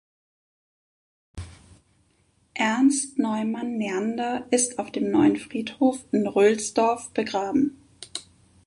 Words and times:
Ernst 2.55 3.19
Neumann-Neander 3.19 4.47
ist 4.49 4.79
auf 4.79 4.91
dem 4.91 5.11
neuen 5.11 5.37
Friedhof 5.37 6.03
in 6.11 6.25
Rölsdorf 6.25 7.11
begraben. 7.11 7.79